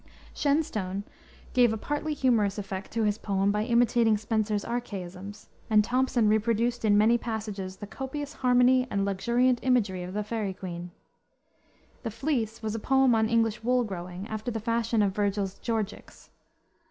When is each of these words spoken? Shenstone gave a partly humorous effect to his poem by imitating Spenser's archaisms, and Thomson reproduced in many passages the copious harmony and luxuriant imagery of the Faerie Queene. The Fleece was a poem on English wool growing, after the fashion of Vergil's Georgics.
Shenstone 0.33 1.03
gave 1.53 1.71
a 1.71 1.77
partly 1.77 2.15
humorous 2.15 2.57
effect 2.57 2.89
to 2.93 3.03
his 3.03 3.19
poem 3.19 3.51
by 3.51 3.65
imitating 3.65 4.17
Spenser's 4.17 4.65
archaisms, 4.65 5.47
and 5.69 5.83
Thomson 5.83 6.27
reproduced 6.27 6.83
in 6.83 6.97
many 6.97 7.19
passages 7.19 7.77
the 7.77 7.85
copious 7.85 8.33
harmony 8.33 8.87
and 8.89 9.05
luxuriant 9.05 9.59
imagery 9.61 10.01
of 10.01 10.15
the 10.15 10.23
Faerie 10.23 10.55
Queene. 10.55 10.89
The 12.01 12.09
Fleece 12.09 12.63
was 12.63 12.73
a 12.73 12.79
poem 12.79 13.13
on 13.13 13.29
English 13.29 13.63
wool 13.63 13.83
growing, 13.83 14.27
after 14.27 14.49
the 14.49 14.59
fashion 14.59 15.03
of 15.03 15.13
Vergil's 15.13 15.59
Georgics. 15.59 16.31